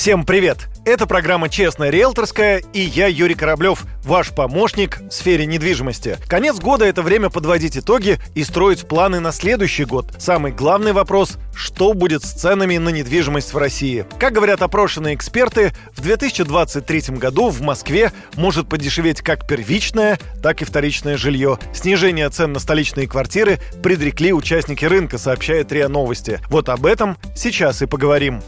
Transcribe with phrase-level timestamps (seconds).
[0.00, 0.70] Всем привет!
[0.86, 6.16] Это программа «Честная риэлторская» и я, Юрий Кораблев, ваш помощник в сфере недвижимости.
[6.26, 10.06] Конец года– это время подводить итоги и строить планы на следующий год.
[10.16, 14.06] Самый главный вопрос– что будет с ценами на недвижимость в России?
[14.18, 20.64] Как говорят опрошенные эксперты, в 2023 году в Москве может подешеветь как первичное, так и
[20.64, 21.58] вторичное жилье.
[21.74, 26.40] Снижение цен на столичные квартиры предрекли участники рынка, сообщает РИА Новости.
[26.48, 28.40] Вот об этом сейчас и поговорим.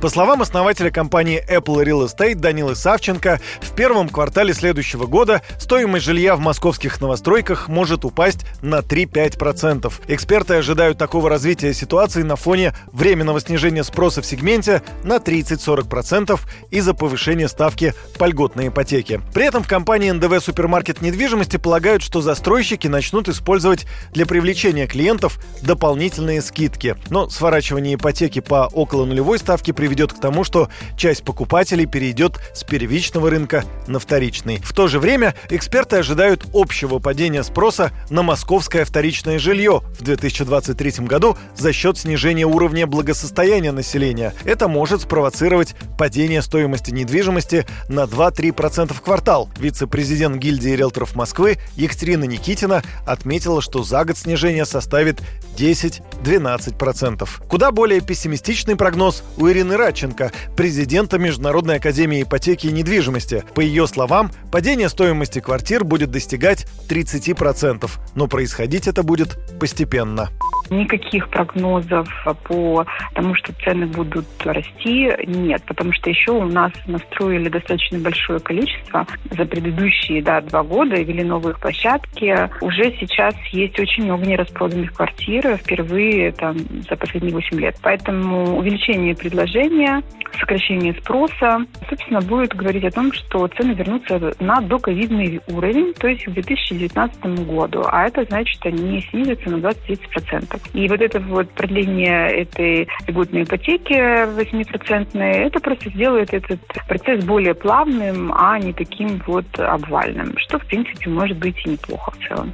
[0.00, 6.04] По словам основателя компании Apple Real Estate Данилы Савченко, в первом квартале следующего года стоимость
[6.04, 9.90] жилья в московских новостройках может упасть на 3-5%.
[10.08, 16.38] Эксперты ожидают такого развития ситуации на фоне временного снижения спроса в сегменте на 30-40%
[16.70, 19.22] из-за повышения ставки по льготной ипотеке.
[19.32, 25.38] При этом в компании НДВ Супермаркет недвижимости полагают, что застройщики начнут использовать для привлечения клиентов
[25.62, 26.96] дополнительные скидки.
[27.08, 32.40] Но сворачивание ипотеки по около нулевой ставке при приведет к тому, что часть покупателей перейдет
[32.52, 34.60] с первичного рынка на вторичный.
[34.64, 41.06] В то же время эксперты ожидают общего падения спроса на московское вторичное жилье в 2023
[41.06, 44.34] году за счет снижения уровня благосостояния населения.
[44.44, 49.48] Это может спровоцировать падение стоимости недвижимости на 2-3% в квартал.
[49.56, 55.20] Вице-президент гильдии риэлторов Москвы Екатерина Никитина отметила, что за год снижение составит
[55.56, 57.28] 10-12%.
[57.46, 63.44] Куда более пессимистичный прогноз у Ирины Радченко, президента Международной академии ипотеки и недвижимости.
[63.54, 70.30] По ее словам, падение стоимости квартир будет достигать 30%, но происходить это будет постепенно.
[70.70, 72.08] Никаких прогнозов
[72.44, 78.40] по тому, что цены будут расти, нет, потому что еще у нас настроили достаточно большое
[78.40, 82.48] количество за предыдущие да, два года ввели новые площадки.
[82.60, 86.56] Уже сейчас есть очень много нераспроданных квартир впервые там,
[86.88, 87.76] за последние 8 лет.
[87.82, 90.02] Поэтому увеличение предложения,
[90.38, 96.24] сокращение спроса, собственно, будет говорить о том, что цены вернутся на доковидный уровень, то есть
[96.24, 97.84] к 2019 году.
[97.86, 100.55] А это значит, они снизятся на 20-30%.
[100.72, 107.54] И вот это вот продление этой льготной ипотеки 8% это просто сделает этот процесс более
[107.54, 112.52] плавным, а не таким вот обвальным, что, в принципе, может быть и неплохо в целом.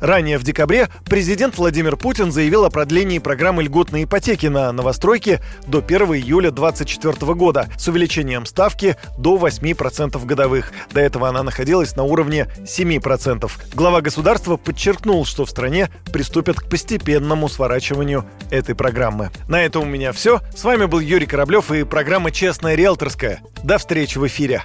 [0.00, 5.78] Ранее в декабре президент Владимир Путин заявил о продлении программы льготной ипотеки на новостройки до
[5.78, 10.72] 1 июля 2024 года с увеличением ставки до 8% годовых.
[10.92, 13.50] До этого она находилась на уровне 7%.
[13.74, 19.30] Глава государства подчеркнул, что в стране приступят к постепенному сворачиванию этой программы.
[19.48, 20.40] На этом у меня все.
[20.54, 23.40] С вами был Юрий Кораблев и программа «Честная риэлторская».
[23.64, 24.64] До встречи в эфире.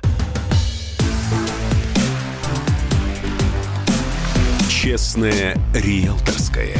[4.83, 6.75] Честное риэлторское.